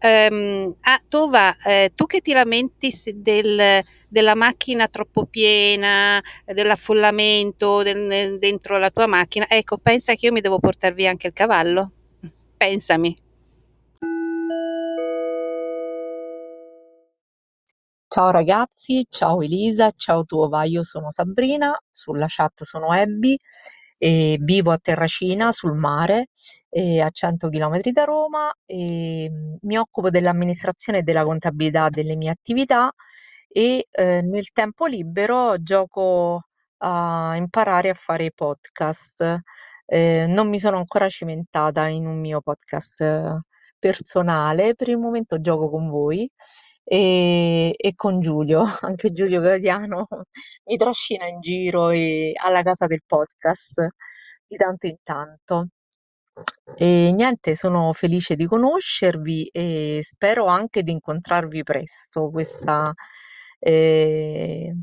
Um, 0.00 0.74
ah, 0.80 1.02
Tova, 1.06 1.56
eh, 1.64 1.92
tu 1.94 2.06
che 2.06 2.20
ti 2.20 2.32
lamenti 2.32 2.90
del, 3.14 3.82
della 4.08 4.34
macchina 4.34 4.88
troppo 4.88 5.26
piena, 5.26 6.22
dell'affollamento 6.44 7.82
del, 7.82 8.38
dentro 8.38 8.78
la 8.78 8.90
tua 8.90 9.06
macchina, 9.06 9.46
ecco, 9.48 9.78
pensa 9.78 10.14
che 10.14 10.26
io 10.26 10.32
mi 10.32 10.40
devo 10.40 10.58
portare 10.58 10.94
via 10.94 11.10
anche 11.10 11.28
il 11.28 11.32
cavallo? 11.32 11.92
Pensami. 12.56 13.24
Ciao 18.16 18.30
ragazzi, 18.30 19.06
ciao 19.10 19.42
Elisa, 19.42 19.92
ciao 19.94 20.24
Tuova, 20.24 20.64
io 20.64 20.82
sono 20.82 21.10
Sabrina, 21.10 21.78
sulla 21.90 22.24
chat 22.26 22.62
sono 22.64 22.90
Abby 22.90 23.38
e 23.98 24.38
vivo 24.40 24.70
a 24.70 24.78
Terracina 24.78 25.52
sul 25.52 25.74
mare 25.74 26.30
a 27.02 27.10
100 27.10 27.50
km 27.50 27.78
da 27.92 28.04
Roma 28.04 28.50
e 28.64 29.28
mm, 29.30 29.56
mi 29.60 29.76
occupo 29.76 30.08
dell'amministrazione 30.08 31.00
e 31.00 31.02
della 31.02 31.24
contabilità 31.24 31.90
delle 31.90 32.16
mie 32.16 32.30
attività 32.30 32.90
e 33.48 33.86
eh, 33.90 34.22
nel 34.22 34.50
tempo 34.50 34.86
libero 34.86 35.62
gioco 35.62 36.44
a 36.78 37.34
imparare 37.36 37.90
a 37.90 37.94
fare 37.94 38.32
podcast. 38.34 39.40
Eh, 39.84 40.24
non 40.26 40.48
mi 40.48 40.58
sono 40.58 40.78
ancora 40.78 41.10
cimentata 41.10 41.86
in 41.88 42.06
un 42.06 42.18
mio 42.18 42.40
podcast 42.40 42.98
eh, 43.02 43.40
personale, 43.78 44.74
per 44.74 44.88
il 44.88 44.96
momento 44.96 45.38
gioco 45.38 45.68
con 45.68 45.90
voi 45.90 46.26
e, 46.88 47.74
e 47.76 47.94
con 47.96 48.20
Giulio, 48.20 48.62
anche 48.82 49.10
Giulio 49.12 49.40
Gadiano 49.40 50.06
mi 50.66 50.76
trascina 50.76 51.26
in 51.26 51.40
giro 51.40 51.90
e 51.90 52.32
alla 52.36 52.62
casa 52.62 52.86
del 52.86 53.02
podcast 53.04 53.88
di 54.46 54.56
tanto 54.56 54.86
in 54.86 54.96
tanto. 55.02 55.68
E 56.76 57.12
niente, 57.12 57.56
sono 57.56 57.92
felice 57.92 58.36
di 58.36 58.46
conoscervi 58.46 59.46
e 59.52 60.00
spero 60.02 60.46
anche 60.46 60.82
di 60.82 60.92
incontrarvi 60.92 61.62
presto. 61.62 62.30
Questa, 62.30 62.92
eh, 63.58 64.74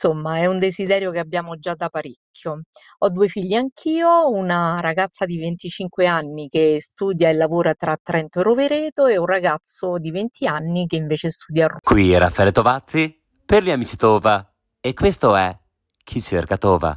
insomma, 0.00 0.38
è 0.38 0.46
un 0.46 0.60
desiderio 0.60 1.10
che 1.10 1.18
abbiamo 1.18 1.58
già 1.58 1.74
da 1.74 1.88
parecchio. 1.88 2.62
Ho 2.98 3.10
due 3.10 3.26
figli 3.26 3.54
anch'io, 3.54 4.30
una 4.30 4.78
ragazza 4.80 5.26
di 5.26 5.38
25 5.38 6.06
anni 6.06 6.46
che 6.46 6.78
studia 6.80 7.28
e 7.28 7.32
lavora 7.32 7.74
tra 7.74 7.96
Trento 8.00 8.38
e 8.38 8.42
Rovereto 8.44 9.06
e 9.06 9.18
un 9.18 9.26
ragazzo 9.26 9.98
di 9.98 10.12
20 10.12 10.46
anni 10.46 10.86
che 10.86 10.96
invece 10.96 11.30
studia 11.30 11.64
a 11.64 11.68
Roma. 11.68 11.80
Qui 11.82 12.12
è 12.12 12.18
Raffaele 12.18 12.52
Tovazzi 12.52 13.20
per 13.44 13.64
gli 13.64 13.70
amici 13.70 13.96
Tova 13.96 14.48
e 14.80 14.94
questo 14.94 15.34
è 15.34 15.56
Chi 16.04 16.22
cerca 16.22 16.56
Tova. 16.56 16.96